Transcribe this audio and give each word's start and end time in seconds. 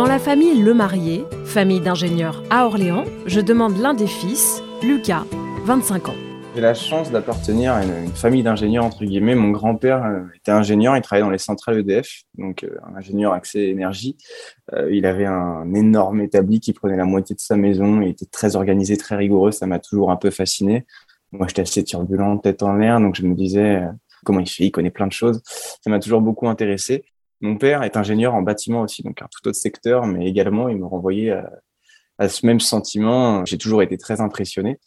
Dans 0.00 0.06
la 0.06 0.18
famille 0.18 0.62
Le 0.62 0.72
Marié, 0.72 1.26
famille 1.44 1.82
d'ingénieurs 1.82 2.42
à 2.48 2.64
Orléans, 2.64 3.04
je 3.26 3.38
demande 3.38 3.76
l'un 3.76 3.92
des 3.92 4.06
fils, 4.06 4.62
Lucas, 4.82 5.26
25 5.66 6.08
ans. 6.08 6.14
J'ai 6.54 6.62
la 6.62 6.72
chance 6.72 7.10
d'appartenir 7.10 7.74
à 7.74 7.84
une, 7.84 8.08
famille 8.08 8.42
d'ingénieurs, 8.42 8.86
entre 8.86 9.04
guillemets. 9.04 9.34
Mon 9.34 9.50
grand-père 9.50 10.02
euh, 10.06 10.22
était 10.34 10.52
ingénieur, 10.52 10.96
il 10.96 11.02
travaillait 11.02 11.26
dans 11.26 11.30
les 11.30 11.36
centrales 11.36 11.80
EDF, 11.80 12.22
donc 12.38 12.64
euh, 12.64 12.78
un 12.90 12.96
ingénieur 12.96 13.34
accès 13.34 13.68
énergie. 13.68 14.16
Euh, 14.72 14.88
il 14.90 15.04
avait 15.04 15.26
un 15.26 15.74
énorme 15.74 16.22
établi 16.22 16.60
qui 16.60 16.72
prenait 16.72 16.96
la 16.96 17.04
moitié 17.04 17.36
de 17.36 17.40
sa 17.42 17.58
maison, 17.58 18.00
il 18.00 18.08
était 18.08 18.24
très 18.24 18.56
organisé, 18.56 18.96
très 18.96 19.16
rigoureux, 19.16 19.50
ça 19.50 19.66
m'a 19.66 19.80
toujours 19.80 20.10
un 20.10 20.16
peu 20.16 20.30
fasciné. 20.30 20.86
Moi, 21.30 21.46
j'étais 21.46 21.60
assez 21.60 21.84
turbulent, 21.84 22.38
tête 22.38 22.62
en 22.62 22.72
l'air, 22.72 23.00
donc 23.00 23.16
je 23.16 23.26
me 23.26 23.34
disais 23.34 23.82
comment 24.24 24.40
il 24.40 24.48
fait, 24.48 24.64
il 24.64 24.70
connaît 24.70 24.90
plein 24.90 25.08
de 25.08 25.12
choses. 25.12 25.42
Ça 25.44 25.90
m'a 25.90 25.98
toujours 25.98 26.22
beaucoup 26.22 26.48
intéressé. 26.48 27.04
Mon 27.40 27.56
père 27.56 27.82
est 27.82 27.96
ingénieur 27.96 28.34
en 28.34 28.42
bâtiment 28.42 28.82
aussi, 28.82 29.02
donc 29.02 29.22
un 29.22 29.28
tout 29.30 29.48
autre 29.48 29.58
secteur, 29.58 30.06
mais 30.06 30.26
également, 30.26 30.68
il 30.68 30.76
me 30.76 30.86
renvoyait 30.86 31.30
à, 31.30 31.50
à 32.18 32.28
ce 32.28 32.44
même 32.46 32.60
sentiment. 32.60 33.44
J'ai 33.46 33.58
toujours 33.58 33.82
été 33.82 33.96
très 33.96 34.20
impressionné. 34.20 34.78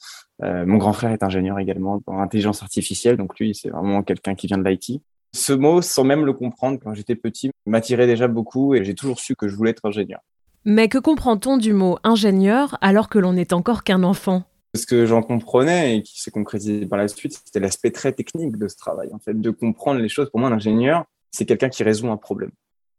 Euh, 0.43 0.65
mon 0.65 0.77
grand 0.77 0.93
frère 0.93 1.11
est 1.11 1.23
ingénieur 1.23 1.59
également 1.59 2.01
en 2.07 2.19
intelligence 2.19 2.61
artificielle, 2.61 3.17
donc 3.17 3.37
lui, 3.39 3.55
c'est 3.55 3.69
vraiment 3.69 4.03
quelqu'un 4.03 4.35
qui 4.35 4.47
vient 4.47 4.57
de 4.57 4.67
l'IT. 4.67 5.01
Ce 5.33 5.51
mot, 5.51 5.81
sans 5.81 6.03
même 6.03 6.25
le 6.25 6.33
comprendre 6.33 6.79
quand 6.81 6.93
j'étais 6.93 7.15
petit, 7.15 7.51
m'attirait 7.65 8.05
déjà 8.05 8.27
beaucoup 8.27 8.75
et 8.75 8.83
j'ai 8.83 8.93
toujours 8.93 9.19
su 9.19 9.35
que 9.35 9.47
je 9.47 9.55
voulais 9.55 9.71
être 9.71 9.85
ingénieur. 9.85 10.21
Mais 10.65 10.87
que 10.87 10.97
comprend-on 10.97 11.57
du 11.57 11.73
mot 11.73 11.97
ingénieur 12.03 12.77
alors 12.81 13.09
que 13.09 13.19
l'on 13.19 13.33
n'est 13.33 13.51
encore 13.51 13.83
qu'un 13.83 14.03
enfant? 14.03 14.43
Ce 14.75 14.85
que 14.85 15.05
j'en 15.05 15.21
comprenais 15.21 15.97
et 15.97 16.03
qui 16.03 16.21
s'est 16.21 16.31
concrétisé 16.31 16.85
par 16.85 16.97
la 16.97 17.07
suite, 17.07 17.39
c'était 17.45 17.59
l'aspect 17.59 17.91
très 17.91 18.11
technique 18.11 18.57
de 18.57 18.67
ce 18.67 18.75
travail, 18.75 19.09
en 19.13 19.19
fait, 19.19 19.39
de 19.39 19.49
comprendre 19.49 19.99
les 19.99 20.09
choses. 20.09 20.29
Pour 20.29 20.39
moi, 20.39 20.49
l'ingénieur, 20.49 21.05
c'est 21.33 21.45
quelqu'un 21.45 21.67
qui 21.67 21.83
résout 21.83 22.09
un 22.09 22.17
problème. 22.17 22.51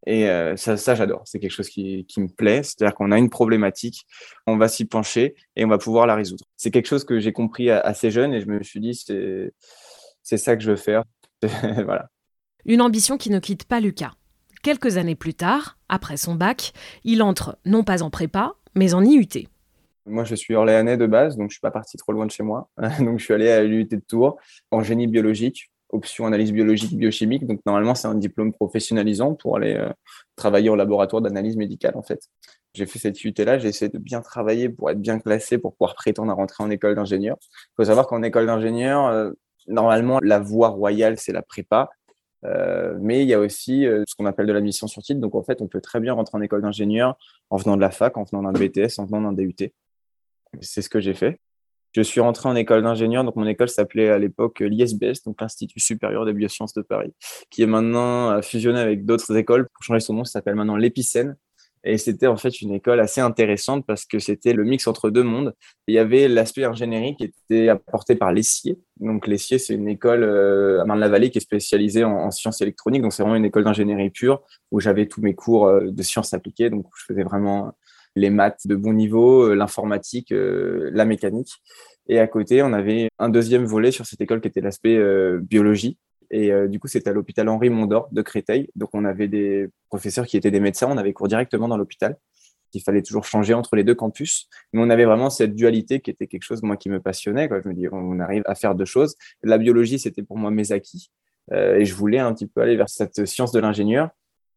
Et 0.07 0.29
euh, 0.29 0.55
ça, 0.57 0.77
ça 0.77 0.95
j'adore. 0.95 1.23
C'est 1.25 1.39
quelque 1.39 1.53
chose 1.53 1.71
qui, 1.71 2.05
qui 2.05 2.21
me 2.21 2.29
plaît. 2.29 2.63
C'est-à-dire 2.63 2.95
qu'on 2.95 3.11
a 3.11 3.19
une 3.19 3.31
problématique, 3.31 4.07
on 4.47 4.59
va 4.59 4.69
s'y 4.69 4.85
pencher 4.85 5.35
et 5.57 5.65
on 5.65 5.69
va 5.69 5.79
pouvoir 5.79 6.07
la 6.07 6.15
résoudre. 6.15 6.45
C'est 6.57 6.71
quelque 6.71 6.89
chose 6.89 7.05
que 7.05 7.21
j'ai 7.21 7.33
compris 7.33 7.71
assez 7.71 8.11
jeune 8.11 8.35
et 8.35 8.41
je 8.41 8.47
me 8.47 8.63
suis 8.63 8.81
dit, 8.81 8.95
c'est, 8.95 10.37
ça 10.37 10.57
que 10.57 10.63
je 10.63 10.73
veux 10.73 10.77
faire. 10.77 11.05
voilà. 11.85 12.11
Une 12.67 12.83
ambition 12.83 13.17
qui 13.17 13.31
ne 13.31 13.39
quitte 13.39 13.65
pas 13.65 13.81
Lucas. 13.81 14.13
Quelques 14.63 14.97
années 14.97 15.15
plus 15.15 15.35
tard, 15.35 15.79
après 15.89 16.17
son 16.17 16.35
bac, 16.35 16.73
il 17.05 17.23
entre 17.23 17.59
non 17.65 17.85
pas 17.85 18.03
en 18.03 18.11
prépa, 18.11 18.55
mais 18.75 18.95
en 18.95 19.05
IUT. 19.05 19.47
Moi, 20.07 20.25
je 20.25 20.35
suis 20.35 20.55
orléanais 20.55 20.97
de 20.99 21.07
base, 21.07 21.37
donc 21.37 21.51
je 21.51 21.55
suis 21.55 21.61
pas 21.61 21.71
parti 21.71 21.97
trop 21.97 22.13
loin 22.13 22.27
de 22.27 22.31
chez 22.31 22.43
moi. 22.43 22.69
donc, 22.99 23.19
je 23.19 23.25
suis 23.25 23.35
allé 23.35 23.51
à 23.51 23.63
l'IUT 23.63 23.87
de 23.87 24.01
Tours 24.07 24.39
en 24.71 24.83
génie 24.83 25.07
biologique 25.07 25.71
option 25.91 26.27
analyse 26.27 26.53
biologique, 26.53 26.97
biochimique. 26.97 27.47
Donc, 27.47 27.61
normalement, 27.67 27.95
c'est 27.95 28.09
un 28.09 28.15
diplôme 28.15 28.53
professionnalisant 28.53 29.35
pour 29.35 29.57
aller 29.57 29.75
euh, 29.75 29.91
travailler 30.37 30.69
au 30.69 30.77
laboratoire 30.77 31.23
d'analyse 31.23 31.57
médicale, 31.57 31.97
en 31.97 32.03
fait. 32.03 32.29
J'ai 32.75 32.87
fait 32.87 32.99
cette 32.99 33.23
UT-là, 33.25 33.59
j'ai 33.59 33.69
essayé 33.69 33.89
de 33.89 33.99
bien 33.99 34.21
travailler 34.21 34.69
pour 34.69 34.91
être 34.91 35.01
bien 35.01 35.19
classé, 35.21 35.59
pour 35.59 35.75
pouvoir 35.75 35.95
prétendre 35.95 36.33
à 36.33 36.35
rentrer 36.35 36.65
en 36.65 36.71
école 36.71 36.97
d'ingénieur. 36.97 37.37
Il 37.41 37.75
faut 37.77 37.85
savoir 37.85 38.07
qu'en 38.07 38.23
école 38.23 38.47
d'ingénieur, 38.47 39.07
euh, 39.07 39.31
normalement, 39.69 40.19
la 40.21 40.41
voie 40.41 40.69
royale, 40.69 41.19
c'est 41.19 41.33
la 41.33 41.43
prépa. 41.43 41.91
Euh, 42.45 42.95
mais 43.01 43.23
il 43.23 43.29
y 43.29 43.33
a 43.33 43.41
aussi 43.41 43.85
ce 43.85 44.15
qu'on 44.17 44.27
appelle 44.27 44.47
de 44.47 44.53
l'admission 44.53 44.87
sur 44.87 45.03
titre. 45.03 45.21
Donc, 45.21 45.35
en 45.35 45.43
fait, 45.43 45.63
on 45.63 45.69
peut 45.69 45.81
très 45.81 46.01
bien 46.01 46.13
rentrer 46.13 46.37
en 46.37 46.43
école 46.43 46.63
d'ingénieur 46.63 47.17
en 47.49 47.57
venant 47.57 47.77
de 47.77 47.81
la 47.81 47.91
fac, 47.91 48.17
en 48.17 48.25
venant 48.25 48.43
d'un 48.43 48.53
BTS, 48.53 48.99
en 48.99 49.07
venant 49.07 49.33
d'un 49.33 49.33
DUT. 49.33 49.73
C'est 50.61 50.83
ce 50.83 50.89
que 50.91 51.01
j'ai 51.01 51.15
fait. 51.15 51.41
Je 51.95 52.03
suis 52.03 52.21
rentré 52.21 52.49
en 52.49 52.57
école 52.57 52.83
d'ingénieur, 52.83 53.23
donc 53.23 53.37
mon 53.37 53.47
école 53.47 53.69
s'appelait 53.69 54.09
à 54.09 54.19
l'époque 54.19 54.61
l'ISBS, 54.61 55.23
donc 55.25 55.41
l'Institut 55.41 55.79
supérieur 55.79 56.25
des 56.25 56.33
biosciences 56.33 56.75
de 56.75 56.83
Paris, 56.83 57.13
qui 57.51 57.63
est 57.63 57.67
maintenant 57.67 58.33
euh, 58.33 58.43
fusionné 58.43 58.81
avec 58.81 59.05
d'autres 59.05 59.37
écoles. 59.37 59.69
Pour 59.73 59.85
changer 59.85 60.01
son 60.01 60.15
nom, 60.15 60.25
ça 60.25 60.33
s'appelle 60.33 60.57
maintenant 60.57 60.77
l'Épicène. 60.77 61.37
Et 61.85 61.99
c'était 61.99 62.27
en 62.27 62.37
fait 62.37 62.63
une 62.63 62.73
école 62.73 62.99
assez 62.99 63.21
intéressante 63.21 63.85
parce 63.87 64.07
que 64.07 64.19
c'était 64.19 64.55
le 64.55 64.65
mix 64.65 64.87
entre 64.87 65.11
deux 65.11 65.23
mondes. 65.23 65.55
Il 65.87 65.95
y 65.95 65.99
avait 65.99 66.29
l'aspect 66.29 66.65
ingénierie 66.65 67.15
qui 67.15 67.25
était 67.25 67.69
apporté 67.69 68.17
par 68.17 68.33
l'Essier. 68.33 68.79
Donc 68.99 69.27
l'Essier, 69.27 69.59
c'est 69.59 69.75
une 69.75 69.89
école 69.89 70.25
euh, 70.25 70.81
à 70.81 70.87
Marne-la-Vallée 70.87 71.31
qui 71.31 71.39
est 71.39 71.43
spécialisée 71.43 72.03
en, 72.03 72.31
sciences 72.31 72.63
électroniques. 72.63 73.03
Donc 73.03 73.13
c'est 73.13 73.23
vraiment 73.23 73.37
une 73.37 73.45
école 73.45 73.65
d'ingénierie 73.65 74.11
pure 74.11 74.43
où 74.71 74.81
j'avais 74.81 75.07
tous 75.07 75.21
mes 75.21 75.35
cours 75.35 75.67
euh, 75.67 75.91
de 75.91 76.03
sciences 76.03 76.33
appliquées. 76.33 76.71
Donc 76.71 76.87
je 76.97 77.05
faisais 77.05 77.23
vraiment 77.23 77.75
les 78.17 78.31
maths 78.31 78.67
de 78.67 78.77
bon 78.77 78.93
niveau, 78.93 79.51
euh, 79.51 79.55
l'informatique, 79.55 80.33
euh, 80.33 80.91
la 80.93 81.05
mécanique. 81.05 81.53
Et 82.09 82.19
à 82.19 82.27
côté, 82.27 82.63
on 82.63 82.73
avait 82.73 83.09
un 83.19 83.29
deuxième 83.29 83.65
volet 83.65 83.91
sur 83.91 84.07
cette 84.07 84.21
école 84.21 84.41
qui 84.41 84.49
était 84.49 84.61
l'aspect 84.61 84.97
euh, 84.97 85.41
biologie. 85.41 85.99
Et 86.31 86.51
du 86.69 86.81
coup, 86.81 86.89
c'était 86.89 87.11
à 87.11 87.13
l'hôpital 87.13 87.49
Henri 87.49 87.71
Mondor 87.71 88.09
de 88.11 88.21
Créteil. 88.21 88.69
Donc, 88.75 88.89
on 88.93 89.05
avait 89.05 89.29
des 89.29 89.69
professeurs 89.89 90.27
qui 90.27 90.37
étaient 90.37 90.51
des 90.51 90.59
médecins. 90.59 90.89
On 90.91 90.97
avait 90.97 91.13
cours 91.13 91.29
directement 91.29 91.69
dans 91.69 91.77
l'hôpital. 91.77 92.17
Il 92.73 92.81
fallait 92.81 93.03
toujours 93.03 93.25
changer 93.25 93.55
entre 93.55 93.77
les 93.77 93.85
deux 93.85 93.95
campus. 93.95 94.49
Mais 94.73 94.83
on 94.83 94.91
avait 94.91 95.05
vraiment 95.05 95.31
cette 95.31 95.55
dualité 95.55 96.01
qui 96.01 96.11
était 96.11 96.27
quelque 96.27 96.43
chose, 96.43 96.63
moi, 96.63 96.77
qui 96.77 96.89
me 96.89 96.99
passionnait. 96.99 97.49
Je 97.63 97.69
me 97.69 97.75
dis, 97.75 97.87
on 97.93 98.19
arrive 98.19 98.43
à 98.47 98.57
faire 98.57 98.75
deux 98.75 98.87
choses. 98.87 99.15
La 99.45 99.59
biologie, 99.59 100.01
c'était 100.01 100.25
pour 100.25 100.37
moi 100.37 100.51
mes 100.51 100.73
acquis. 100.73 101.13
et 101.53 101.85
je 101.85 101.95
voulais 101.95 102.19
un 102.19 102.35
petit 102.35 102.49
peu 102.49 102.63
aller 102.63 102.75
vers 102.75 102.89
cette 102.89 103.27
science 103.27 103.53
de 103.53 103.61
l'ingénieur 103.61 104.11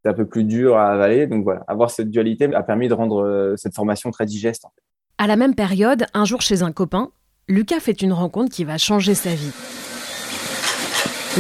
un 0.08 0.14
peu 0.14 0.26
plus 0.26 0.44
dur 0.44 0.78
à 0.78 0.92
avaler. 0.92 1.28
Donc 1.28 1.44
voilà, 1.44 1.64
avoir 1.68 1.92
cette 1.92 2.10
dualité 2.10 2.54
a 2.54 2.64
permis 2.64 2.88
de 2.88 2.94
rendre 2.94 3.24
euh, 3.24 3.56
cette 3.58 3.76
formation 3.76 4.12
très 4.12 4.26
digeste. 4.26 4.66
À 5.18 5.28
la 5.28 5.36
même 5.36 5.56
période, 5.56 6.06
un 6.14 6.26
jour 6.26 6.42
chez 6.42 6.62
un 6.62 6.72
copain, 6.72 7.10
Lucas 7.48 7.80
fait 7.80 8.02
une 8.02 8.14
rencontre 8.14 8.52
qui 8.52 8.64
va 8.64 8.78
changer 8.78 9.16
sa 9.16 9.34
vie. 9.34 9.52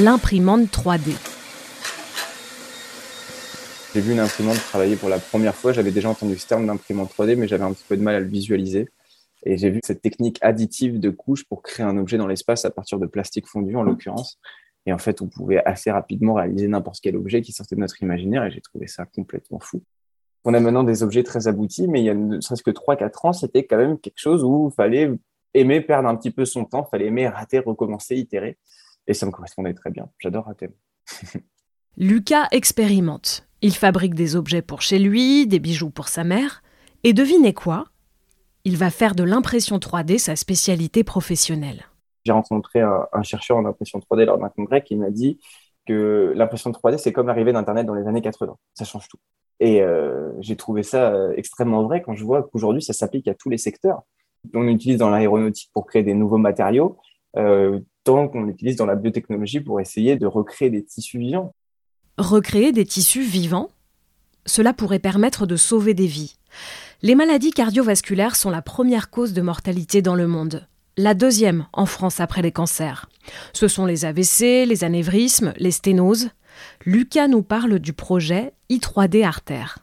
L'imprimante 0.02 0.70
3D. 0.72 1.16
J'ai 3.94 4.02
vu 4.02 4.12
une 4.12 4.20
imprimante 4.20 4.58
travailler 4.58 4.96
pour 4.96 5.10
la 5.10 5.18
première 5.18 5.56
fois. 5.56 5.74
J'avais 5.74 5.92
déjà 5.92 6.10
entendu 6.10 6.38
ce 6.38 6.48
terme 6.48 6.68
d'imprimante 6.68 7.12
3D, 7.18 7.36
mais 7.36 7.48
j'avais 7.48 7.64
un 7.64 7.74
petit 7.74 7.86
peu 7.88 7.98
de 7.98 8.02
mal 8.04 8.16
à 8.16 8.20
le 8.20 8.28
visualiser. 8.28 8.90
Et 9.44 9.58
j'ai 9.58 9.70
vu 9.70 9.80
cette 9.84 10.02
technique 10.02 10.40
additive 10.42 11.00
de 11.00 11.10
couches 11.10 11.46
pour 11.46 11.62
créer 11.62 11.86
un 11.86 11.98
objet 11.98 12.18
dans 12.18 12.28
l'espace 12.28 12.66
à 12.66 12.70
partir 12.70 13.00
de 13.00 13.06
plastique 13.06 13.48
fondu, 13.48 13.76
en 13.76 13.84
l'occurrence. 13.84 14.40
Et 14.88 14.94
en 14.94 14.98
fait, 14.98 15.22
on 15.22 15.28
pouvait 15.28 15.62
assez 15.66 15.92
rapidement 15.92 16.36
réaliser 16.36 16.70
n'importe 16.70 17.02
quel 17.02 17.18
objet 17.18 17.42
qui 17.42 17.52
sortait 17.52 17.76
de 17.76 17.82
notre 17.82 18.02
imaginaire 18.02 18.46
et 18.46 18.52
j'ai 18.52 18.62
trouvé 18.62 18.88
ça 18.88 19.06
complètement 19.06 19.60
fou. 19.60 19.84
On 20.46 20.54
a 20.54 20.62
maintenant 20.62 20.86
des 20.86 21.04
objets 21.04 21.24
très 21.24 21.50
aboutis, 21.50 21.90
mais 21.90 22.02
il 22.02 22.06
y 22.06 22.10
a 22.10 22.14
ne 22.14 22.40
serait-ce 22.40 22.64
que 22.64 22.72
3-4 22.72 23.28
ans, 23.28 23.34
c'était 23.34 23.66
quand 23.66 23.76
même 23.76 24.00
quelque 24.00 24.18
chose 24.18 24.46
où 24.46 24.70
il 24.72 24.76
fallait 24.76 25.12
aimer 25.54 25.82
perdre 25.82 26.08
un 26.08 26.16
petit 26.16 26.32
peu 26.32 26.46
son 26.46 26.64
temps, 26.64 26.88
il 26.88 26.90
fallait 26.90 27.08
aimer 27.08 27.28
rater, 27.28 27.60
recommencer, 27.60 28.16
itérer. 28.16 28.58
Et 29.08 29.14
ça 29.14 29.26
me 29.26 29.32
correspondait 29.32 29.74
très 29.74 29.92
bien. 29.92 30.10
J'adore 30.20 30.46
rater. 30.46 30.70
Lucas 31.98 32.48
expérimente. 32.52 33.46
Il 33.62 33.76
fabrique 33.76 34.16
des 34.16 34.38
objets 34.38 34.62
pour 34.62 34.82
chez 34.82 35.00
lui, 35.00 35.48
des 35.48 35.60
bijoux 35.60 35.90
pour 35.90 36.08
sa 36.08 36.24
mère. 36.24 36.64
Et 37.04 37.12
devinez 37.12 37.54
quoi? 37.54 37.90
Il 38.64 38.78
va 38.78 38.90
faire 38.90 39.16
de 39.16 39.24
l'impression 39.24 39.80
3D 39.80 40.18
sa 40.18 40.38
spécialité 40.38 41.04
professionnelle. 41.04 41.88
J'ai 42.28 42.34
rencontré 42.34 42.82
un, 42.82 43.24
chercheur 43.24 43.56
en 43.56 43.64
impression 43.64 44.00
3D 44.00 44.26
lors 44.26 44.38
d'un 44.38 44.50
congrès 44.50 44.84
qui 44.84 44.98
m'a 44.98 45.12
dit 45.12 45.40
que 45.86 46.34
l'impression 46.36 46.72
3D, 46.72 46.98
c'est 46.98 47.14
comme 47.14 47.28
l'arrivée 47.28 47.54
d'Internet 47.54 47.86
dans 47.86 47.94
les 47.94 48.06
années 48.06 48.22
80. 48.22 48.54
Ça 48.74 48.84
change 48.84 49.08
tout. 49.08 49.18
Et 49.62 49.82
euh, 49.82 50.34
j'ai 50.42 50.58
trouvé 50.58 50.84
ça 50.84 51.14
euh, 51.14 51.32
extrêmement 51.38 51.84
vrai 51.84 52.02
quand 52.02 52.16
je 52.16 52.26
vois 52.26 52.44
qu'aujourd'hui, 52.44 52.82
ça 52.82 52.92
s'applique 52.92 53.30
à 53.30 53.34
tous 53.34 53.50
les 53.50 53.58
secteurs. 53.58 54.02
On 54.54 54.68
utilise 54.68 54.98
dans 54.98 55.10
l'aéronautique 55.10 55.72
pour 55.74 55.86
créer 55.86 56.04
des 56.04 56.16
nouveaux 56.16 56.38
matériaux, 56.38 56.98
euh, 57.38 57.80
tant 58.04 58.28
qu'on 58.28 58.44
l'utilise 58.44 58.76
dans 58.76 58.86
la 58.86 58.96
biotechnologie 58.96 59.62
pour 59.62 59.80
essayer 59.80 60.18
de 60.18 60.28
recréer 60.28 60.70
des 60.70 60.84
tissus 60.84 61.20
vivants. 61.20 61.54
Recréer 62.18 62.74
des 62.74 62.86
tissus 62.86 63.24
vivants? 63.24 63.70
Cela 64.46 64.74
pourrait 64.74 65.00
permettre 65.00 65.46
de 65.46 65.56
sauver 65.56 65.94
des 65.94 66.08
vies. 66.08 66.36
Les 67.02 67.16
maladies 67.16 67.52
cardiovasculaires 67.52 68.36
sont 68.36 68.50
la 68.50 68.62
première 68.62 69.10
cause 69.10 69.32
de 69.32 69.42
mortalité 69.42 70.02
dans 70.02 70.16
le 70.16 70.28
monde 70.28 70.68
la 70.98 71.14
deuxième 71.14 71.68
en 71.74 71.86
France 71.86 72.20
après 72.20 72.42
les 72.42 72.52
cancers. 72.52 73.08
Ce 73.54 73.68
sont 73.68 73.86
les 73.86 74.04
AVC, 74.04 74.66
les 74.66 74.84
anévrismes, 74.84 75.54
les 75.58 75.72
sténoses. 75.72 76.30
Lucas 76.86 77.28
nous 77.28 77.44
parle 77.44 77.80
du 77.80 77.94
projet 77.94 78.54
I3D 78.70 79.24
Artère. 79.24 79.80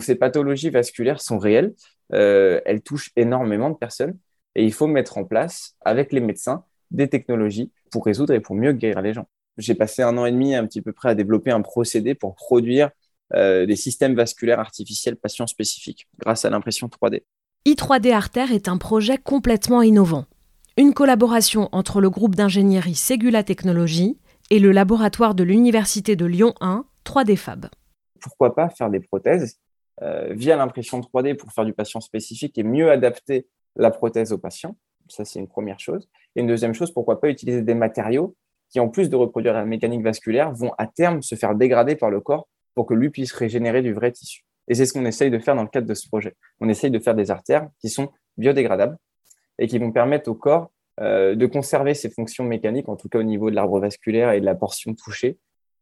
Ces 0.00 0.14
pathologies 0.14 0.70
vasculaires 0.70 1.20
sont 1.20 1.38
réelles, 1.38 1.74
euh, 2.12 2.60
elles 2.66 2.82
touchent 2.82 3.10
énormément 3.16 3.70
de 3.70 3.76
personnes 3.76 4.16
et 4.54 4.64
il 4.64 4.72
faut 4.72 4.86
mettre 4.86 5.18
en 5.18 5.24
place 5.24 5.76
avec 5.84 6.12
les 6.12 6.20
médecins 6.20 6.64
des 6.90 7.08
technologies 7.08 7.72
pour 7.90 8.04
résoudre 8.04 8.32
et 8.32 8.40
pour 8.40 8.54
mieux 8.54 8.72
guérir 8.72 9.02
les 9.02 9.14
gens. 9.14 9.28
J'ai 9.56 9.74
passé 9.74 10.02
un 10.02 10.16
an 10.18 10.26
et 10.26 10.30
demi 10.30 10.54
un 10.54 10.66
petit 10.66 10.82
peu 10.82 10.92
près 10.92 11.08
à 11.08 11.14
développer 11.14 11.50
un 11.50 11.62
procédé 11.62 12.14
pour 12.14 12.36
produire 12.36 12.90
euh, 13.34 13.66
des 13.66 13.76
systèmes 13.76 14.14
vasculaires 14.14 14.60
artificiels 14.60 15.16
patients 15.16 15.46
spécifiques 15.46 16.06
grâce 16.18 16.44
à 16.44 16.50
l'impression 16.50 16.86
3D. 16.86 17.22
I3D 17.66 18.12
Artère 18.12 18.52
est 18.52 18.66
un 18.66 18.78
projet 18.78 19.18
complètement 19.18 19.82
innovant. 19.82 20.24
Une 20.78 20.94
collaboration 20.94 21.68
entre 21.72 22.00
le 22.00 22.08
groupe 22.08 22.34
d'ingénierie 22.34 22.94
Segula 22.94 23.42
Technologies 23.42 24.16
et 24.48 24.58
le 24.58 24.72
laboratoire 24.72 25.34
de 25.34 25.44
l'Université 25.44 26.16
de 26.16 26.24
Lyon 26.24 26.54
1, 26.62 26.86
3D 27.04 27.36
Fab. 27.36 27.66
Pourquoi 28.22 28.54
pas 28.54 28.70
faire 28.70 28.88
des 28.88 29.00
prothèses 29.00 29.58
euh, 30.00 30.32
via 30.32 30.56
l'impression 30.56 31.00
3D 31.00 31.36
pour 31.36 31.52
faire 31.52 31.66
du 31.66 31.74
patient 31.74 32.00
spécifique 32.00 32.56
et 32.56 32.62
mieux 32.62 32.90
adapter 32.90 33.46
la 33.76 33.90
prothèse 33.90 34.32
au 34.32 34.38
patient? 34.38 34.76
Ça, 35.08 35.26
c'est 35.26 35.38
une 35.38 35.48
première 35.48 35.78
chose. 35.78 36.08
Et 36.36 36.40
une 36.40 36.46
deuxième 36.46 36.72
chose, 36.72 36.90
pourquoi 36.90 37.20
pas 37.20 37.28
utiliser 37.28 37.60
des 37.60 37.74
matériaux 37.74 38.34
qui, 38.70 38.80
en 38.80 38.88
plus 38.88 39.10
de 39.10 39.16
reproduire 39.16 39.52
la 39.52 39.66
mécanique 39.66 40.02
vasculaire, 40.02 40.52
vont 40.52 40.72
à 40.78 40.86
terme 40.86 41.20
se 41.20 41.34
faire 41.34 41.54
dégrader 41.54 41.96
par 41.96 42.08
le 42.08 42.20
corps 42.20 42.48
pour 42.74 42.86
que 42.86 42.94
lui 42.94 43.10
puisse 43.10 43.32
régénérer 43.32 43.82
du 43.82 43.92
vrai 43.92 44.10
tissu? 44.10 44.47
Et 44.68 44.74
c'est 44.74 44.86
ce 44.86 44.92
qu'on 44.92 45.04
essaye 45.06 45.30
de 45.30 45.38
faire 45.38 45.56
dans 45.56 45.62
le 45.62 45.68
cadre 45.68 45.86
de 45.86 45.94
ce 45.94 46.06
projet. 46.06 46.34
On 46.60 46.68
essaye 46.68 46.90
de 46.90 46.98
faire 46.98 47.14
des 47.14 47.30
artères 47.30 47.68
qui 47.80 47.88
sont 47.88 48.10
biodégradables 48.36 48.96
et 49.58 49.66
qui 49.66 49.78
vont 49.78 49.90
permettre 49.92 50.30
au 50.30 50.34
corps 50.34 50.70
euh, 51.00 51.34
de 51.34 51.46
conserver 51.46 51.94
ses 51.94 52.10
fonctions 52.10 52.44
mécaniques, 52.44 52.88
en 52.88 52.96
tout 52.96 53.08
cas 53.08 53.18
au 53.18 53.22
niveau 53.22 53.50
de 53.50 53.54
l'arbre 53.54 53.80
vasculaire 53.80 54.32
et 54.32 54.40
de 54.40 54.44
la 54.44 54.54
portion 54.54 54.94
touchée, 54.94 55.38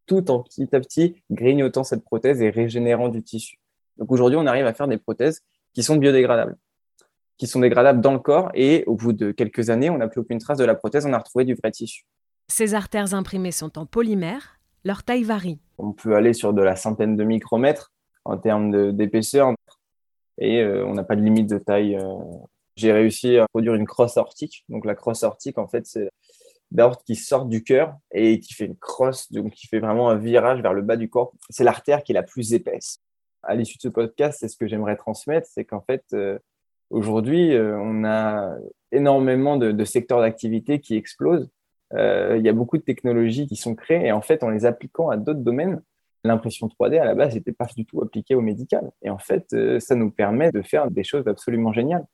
tout 0.07 0.31
en 0.31 0.41
petit 0.41 0.69
à 0.75 0.81
petit 0.81 1.23
grignotant 1.31 1.85
cette 1.85 2.05
prothèse 2.05 2.41
et 2.43 2.51
régénérant 2.51 3.09
du 3.09 3.23
tissu. 3.23 3.59
Donc 3.99 4.13
aujourd'hui, 4.13 4.39
on 4.39 4.47
arrive 4.47 4.67
à 4.67 4.75
faire 4.75 4.89
des 4.89 4.99
prothèses 4.99 5.43
qui 5.73 5.83
sont 5.83 5.97
biodégradables, 5.97 6.57
qui 7.39 7.47
sont 7.47 7.61
dégradables 7.61 8.01
dans 8.01 8.13
le 8.13 8.19
corps 8.19 8.51
et 8.55 8.85
au 8.87 8.95
bout 8.95 9.13
de 9.13 9.33
quelques 9.33 9.71
années, 9.71 9.91
on 9.91 9.99
n'a 9.99 10.09
plus 10.09 10.21
aucune 10.21 10.39
trace 10.39 10.59
de 10.59 10.65
la 10.65 10.75
prothèse, 10.75 11.07
on 11.07 11.13
a 11.13 11.19
retrouvé 11.19 11.45
du 11.45 11.55
vrai 11.55 11.71
tissu. 11.71 12.05
Ces 12.49 12.75
artères 12.75 13.15
imprimées 13.15 13.53
sont 13.53 13.79
en 13.79 13.87
polymère, 13.87 14.61
leur 14.85 15.03
taille 15.03 15.25
varie. 15.25 15.59
On 15.79 15.93
peut 15.93 16.15
aller 16.15 16.33
sur 16.33 16.53
de 16.53 16.63
la 16.63 16.77
centaine 16.77 17.17
de 17.17 17.25
micromètres 17.25 17.91
en 18.27 18.37
termes 18.39 18.93
d'épaisseur 18.93 19.55
et 20.39 20.61
euh, 20.61 20.85
on 20.87 20.95
n'a 20.95 21.05
pas 21.05 21.17
de 21.17 21.23
limite 21.23 21.49
de 21.49 21.59
taille. 21.59 21.97
Euh. 21.97 22.19
J'ai 22.77 22.93
réussi 22.93 23.39
à 23.39 23.47
produire 23.49 23.75
une 23.75 23.87
crosse 23.87 24.19
aortique. 24.19 24.65
Donc 24.69 24.85
la 24.85 24.95
crosse 24.95 25.25
aortique, 25.25 25.59
en 25.59 25.67
fait, 25.67 25.87
c'est 25.87 26.11
d'aorte 26.71 27.05
qui 27.05 27.15
sort 27.15 27.47
du 27.47 27.63
cœur 27.63 27.97
et 28.13 28.39
qui 28.41 28.53
fait 28.53 28.67
une 28.67 28.77
crosse, 28.77 29.33
donc 29.33 29.53
qui 29.53 29.67
fait 29.67 29.79
vraiment 29.79 30.11
un 30.11 30.17
virage 30.17 30.61
vers 30.61 30.75
le 30.75 30.83
bas 30.83 30.97
du 30.97 31.09
corps. 31.09 31.33
C'est 31.49 31.65
l'artère 31.65 32.03
qui 32.03 32.13
est 32.13 32.15
la 32.15 32.23
plus 32.23 32.53
épaisse. 32.53 32.99
À 33.43 33.55
l'issue 33.55 33.79
de 33.79 33.83
ce 33.83 33.89
podcast, 33.89 34.39
c'est 34.41 34.49
ce 34.49 34.57
que 34.57 34.67
j'aimerais 34.67 34.97
transmettre, 34.97 35.47
c'est 35.51 35.65
qu'en 35.65 35.81
fait, 35.81 36.05
euh, 36.13 36.39
aujourd'hui, 36.91 37.57
on 37.59 38.05
a 38.05 38.57
énormément 38.93 39.57
de, 39.57 39.73
de 39.73 39.85
secteurs 39.85 40.21
d'activité 40.21 40.81
qui 40.81 40.97
explosent. 40.97 41.49
il 41.93 42.43
y 42.43 42.49
a 42.49 42.53
beaucoup 42.53 42.77
de 42.77 42.83
technologies 42.83 43.47
qui 43.47 43.57
sont 43.57 43.75
créées 43.75 44.07
et 44.07 44.13
en 44.13 44.21
fait, 44.21 44.43
en 44.43 44.51
les 44.51 44.67
appliquant 44.67 45.09
à 45.09 45.17
d'autres 45.17 45.41
domaines, 45.41 45.81
l'impression 46.27 46.69
3D, 46.69 47.01
à 47.01 47.05
la 47.05 47.15
base, 47.15 47.35
n'était 47.35 47.53
pas 47.53 47.67
du 47.77 47.85
tout 47.85 48.03
appliquée 48.03 48.35
au 48.35 48.41
médical. 48.41 48.91
Et 49.03 49.11
en 49.11 49.19
fait, 49.19 49.47
euh, 49.53 49.81
ça 49.81 49.95
nous 49.95 50.11
permet 50.11 50.53
de 50.53 50.63
faire 50.63 50.91
des 50.91 51.05
choses 51.05 51.27
absolument 51.27 51.73
géniales. 51.73 52.05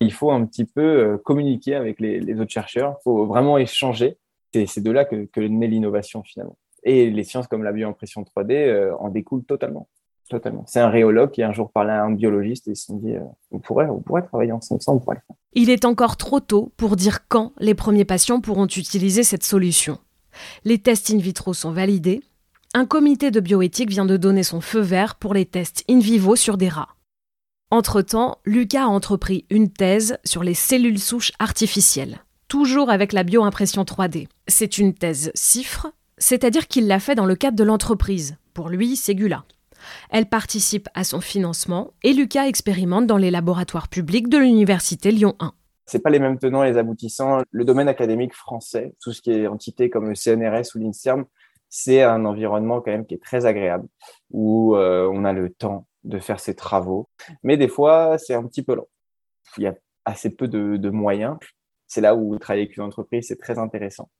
Il 0.00 0.12
faut 0.12 0.30
un 0.30 0.44
petit 0.46 0.64
peu 0.64 0.82
euh, 0.82 1.18
communiquer 1.18 1.74
avec 1.74 2.00
les, 2.00 2.40
autres 2.40 2.50
chercheurs, 2.50 2.96
il 3.00 3.02
faut 3.04 3.26
vraiment 3.26 3.58
échanger. 3.58 4.18
C'est 4.52 4.82
de 4.82 4.90
là 4.90 5.04
que, 5.04 5.40
naît 5.40 5.68
l'innovation 5.68 6.22
finalement. 6.24 6.58
Et 6.82 7.10
les 7.10 7.24
sciences 7.24 7.46
comme 7.46 7.62
la 7.62 7.72
bioimpression 7.72 8.22
3D 8.22 8.52
euh, 8.52 8.96
en 8.98 9.08
découlent 9.08 9.44
totalement. 9.44 9.88
Totalement. 10.28 10.64
C'est 10.66 10.80
un 10.80 10.90
rhéologue 10.90 11.32
qui 11.32 11.42
un 11.42 11.52
jour 11.52 11.72
parlait 11.72 11.92
à 11.92 12.04
un 12.04 12.12
biologiste 12.12 12.68
et 12.68 12.72
ils 12.72 12.76
se 12.76 12.86
sont 12.86 12.96
dit 12.98 13.14
on, 13.50 13.58
pourrait, 13.58 13.88
on 13.88 14.00
pourrait 14.00 14.22
travailler 14.22 14.52
ensemble, 14.52 14.80
on 14.86 15.00
pourrait 15.00 15.18
Il 15.54 15.70
est 15.70 15.84
encore 15.84 16.16
trop 16.16 16.38
tôt 16.38 16.72
pour 16.76 16.94
dire 16.94 17.26
quand 17.26 17.52
les 17.58 17.74
premiers 17.74 18.04
patients 18.04 18.40
pourront 18.40 18.66
utiliser 18.66 19.24
cette 19.24 19.42
solution. 19.42 19.98
Les 20.64 20.78
tests 20.78 21.10
in 21.10 21.18
vitro 21.18 21.52
sont 21.52 21.72
validés, 21.72 22.22
un 22.72 22.86
comité 22.86 23.32
de 23.32 23.40
bioéthique 23.40 23.90
vient 23.90 24.04
de 24.04 24.16
donner 24.16 24.44
son 24.44 24.60
feu 24.60 24.80
vert 24.80 25.16
pour 25.16 25.34
les 25.34 25.44
tests 25.44 25.82
in 25.90 25.98
vivo 25.98 26.36
sur 26.36 26.56
des 26.56 26.68
rats. 26.68 26.94
Entre-temps, 27.72 28.38
Lucas 28.44 28.84
a 28.84 28.88
entrepris 28.88 29.44
une 29.50 29.72
thèse 29.72 30.18
sur 30.24 30.44
les 30.44 30.54
cellules 30.54 31.00
souches 31.00 31.32
artificielles, 31.40 32.24
toujours 32.46 32.90
avec 32.90 33.12
la 33.12 33.24
bioimpression 33.24 33.82
3D. 33.82 34.28
C'est 34.46 34.78
une 34.78 34.94
thèse 34.94 35.32
CIFRE, 35.34 35.88
c'est-à-dire 36.18 36.68
qu'il 36.68 36.86
l'a 36.86 37.00
fait 37.00 37.16
dans 37.16 37.26
le 37.26 37.34
cadre 37.34 37.56
de 37.56 37.64
l'entreprise. 37.64 38.36
Pour 38.54 38.68
lui, 38.68 38.94
Ségula. 38.94 39.44
Elle 40.10 40.26
participe 40.26 40.88
à 40.94 41.02
son 41.04 41.20
financement 41.20 41.92
et 42.04 42.12
Lucas 42.12 42.46
expérimente 42.46 43.06
dans 43.06 43.16
les 43.16 43.30
laboratoires 43.30 43.88
publics 43.88 44.28
de 44.28 44.38
l'Université 44.38 45.10
Lyon 45.10 45.34
1 45.40 45.52
c'est 45.90 45.98
pas 45.98 46.10
les 46.10 46.20
mêmes 46.20 46.38
tenants 46.38 46.62
et 46.62 46.70
les 46.70 46.78
aboutissants. 46.78 47.42
Le 47.50 47.64
domaine 47.64 47.88
académique 47.88 48.32
français, 48.32 48.94
tout 49.00 49.12
ce 49.12 49.20
qui 49.20 49.32
est 49.32 49.48
entité 49.48 49.90
comme 49.90 50.08
le 50.08 50.14
CNRS 50.14 50.76
ou 50.76 50.78
l'INSERM, 50.78 51.24
c'est 51.70 52.02
un 52.02 52.24
environnement 52.24 52.80
quand 52.80 52.90
même 52.90 53.06
qui 53.06 53.14
est 53.14 53.22
très 53.22 53.46
agréable, 53.46 53.86
où 54.30 54.76
euh, 54.76 55.08
on 55.12 55.24
a 55.24 55.32
le 55.32 55.50
temps 55.50 55.86
de 56.04 56.18
faire 56.18 56.40
ses 56.40 56.54
travaux. 56.54 57.08
Mais 57.42 57.56
des 57.56 57.68
fois, 57.68 58.18
c'est 58.18 58.34
un 58.34 58.44
petit 58.46 58.62
peu 58.62 58.74
lent. 58.74 58.88
Il 59.56 59.62
y 59.64 59.66
a 59.66 59.74
assez 60.04 60.30
peu 60.30 60.48
de, 60.48 60.90
moyens. 60.90 61.36
C'est 61.86 62.00
là 62.00 62.14
où 62.14 62.38
travailler 62.38 62.64
avec 62.64 62.76
une 62.76 62.82
entreprise, 62.82 63.28
c'est 63.28 63.38
très 63.38 63.58
intéressant. 63.58 64.10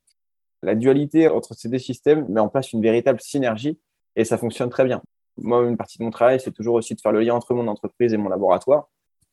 La 0.63 0.75
dualité 0.75 1.29
entre 1.29 1.55
ces 1.55 1.69
deux 1.69 1.79
systèmes 1.79 2.27
met 2.29 2.41
en 2.41 2.49
place 2.49 2.73
une 2.73 2.83
véritable 2.83 3.21
synergie 3.21 3.79
et 4.17 4.25
ça 4.25 4.39
fonctionne 4.39 4.71
très 4.71 4.85
bien. 4.85 5.03
Moi, 5.39 5.63
une 5.67 5.77
partie 5.77 5.99
de 5.99 6.05
mon 6.05 6.11
travail, 6.11 6.39
c'est 6.41 6.53
toujours 6.53 6.75
aussi 6.75 6.95
de 6.95 7.01
faire 7.01 7.13
le 7.13 7.21
lien 7.21 7.35
entre 7.35 7.55
mon 7.55 7.67
entreprise 7.67 8.13
et 8.13 8.17
mon 8.17 8.29
laboratoire. 8.29 8.89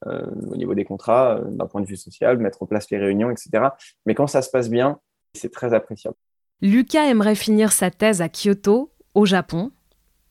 Euh, 0.05 0.29
au 0.51 0.55
niveau 0.55 0.75
des 0.75 0.85
contrats, 0.85 1.37
euh, 1.37 1.43
d'un 1.45 1.65
point 1.65 1.81
de 1.81 1.87
vue 1.87 1.97
social, 1.97 2.37
mettre 2.37 2.61
en 2.61 2.67
place 2.67 2.89
les 2.91 2.99
réunions, 2.99 3.31
etc. 3.31 3.69
Mais 4.05 4.13
quand 4.13 4.27
ça 4.27 4.43
se 4.43 4.51
passe 4.51 4.69
bien, 4.69 4.99
c'est 5.33 5.51
très 5.51 5.73
appréciable. 5.73 6.15
Lucas 6.63 7.05
aimerait 7.05 7.35
finir 7.35 7.71
sa 7.71 7.91
thèse 7.91 8.19
à 8.19 8.29
Kyoto, 8.29 8.91
au 9.13 9.27
Japon, 9.27 9.69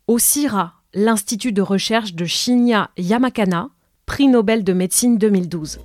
au 0.09 0.19
CIRA, 0.19 0.75
l'Institut 0.93 1.53
de 1.53 1.63
recherche 1.63 2.15
de 2.15 2.25
Shinya 2.25 2.91
Yamakana, 2.97 3.69
prix 4.07 4.27
Nobel 4.27 4.65
de 4.65 4.73
médecine 4.73 5.19
2012. 5.19 5.79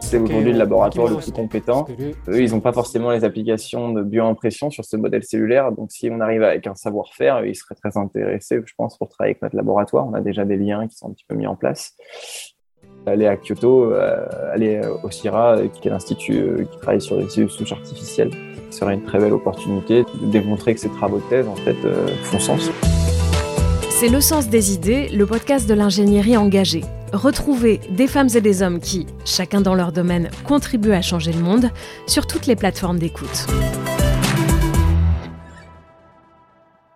C'est 0.00 0.18
aujourd'hui 0.18 0.52
le 0.52 0.58
laboratoire 0.58 1.08
le 1.08 1.16
plus 1.16 1.32
compétent. 1.32 1.86
Eux, 2.28 2.42
ils 2.42 2.50
n'ont 2.50 2.60
pas 2.60 2.72
forcément 2.72 3.10
les 3.10 3.24
applications 3.24 3.92
de 3.92 4.02
bioimpression 4.02 4.70
sur 4.70 4.84
ce 4.84 4.96
modèle 4.96 5.24
cellulaire. 5.24 5.72
Donc, 5.72 5.90
si 5.90 6.08
on 6.10 6.20
arrive 6.20 6.42
avec 6.42 6.66
un 6.66 6.74
savoir-faire, 6.74 7.44
ils 7.44 7.54
seraient 7.54 7.74
très 7.74 7.96
intéressés, 7.96 8.60
je 8.64 8.74
pense, 8.76 8.96
pour 8.98 9.08
travailler 9.08 9.32
avec 9.32 9.42
notre 9.42 9.56
laboratoire. 9.56 10.06
On 10.06 10.14
a 10.14 10.20
déjà 10.20 10.44
des 10.44 10.56
liens 10.56 10.86
qui 10.86 10.96
sont 10.96 11.08
un 11.08 11.12
petit 11.12 11.24
peu 11.26 11.34
mis 11.34 11.46
en 11.46 11.56
place. 11.56 11.94
Aller 13.06 13.26
à 13.26 13.36
Kyoto, 13.36 13.92
euh, 13.92 14.26
aller 14.52 14.80
au 15.02 15.10
CIRA, 15.10 15.56
qui 15.72 15.88
est 15.88 15.90
l'institut 15.90 16.38
euh, 16.38 16.64
qui 16.70 16.78
travaille 16.78 17.00
sur 17.00 17.16
les 17.16 17.28
cellules 17.28 17.50
souches 17.50 17.72
artificielles, 17.72 18.30
ce 18.70 18.78
serait 18.78 18.94
une 18.94 19.04
très 19.04 19.18
belle 19.18 19.32
opportunité 19.32 20.04
de 20.20 20.26
démontrer 20.26 20.74
que 20.74 20.80
ces 20.80 20.90
travaux 20.90 21.16
de 21.16 21.28
thèse, 21.30 21.48
en 21.48 21.56
fait, 21.56 21.76
euh, 21.84 22.06
font 22.24 22.38
sens. 22.38 22.70
C'est 23.88 24.08
Le 24.08 24.20
Sens 24.20 24.48
des 24.48 24.74
idées, 24.74 25.08
le 25.08 25.26
podcast 25.26 25.68
de 25.68 25.74
l'ingénierie 25.74 26.36
engagée. 26.36 26.82
Retrouvez 27.12 27.80
des 27.90 28.06
femmes 28.06 28.28
et 28.34 28.40
des 28.40 28.62
hommes 28.62 28.80
qui, 28.80 29.06
chacun 29.24 29.60
dans 29.60 29.74
leur 29.74 29.92
domaine, 29.92 30.30
contribuent 30.44 30.92
à 30.92 31.02
changer 31.02 31.32
le 31.32 31.40
monde 31.40 31.70
sur 32.06 32.26
toutes 32.26 32.46
les 32.46 32.56
plateformes 32.56 32.98
d'écoute. 32.98 33.46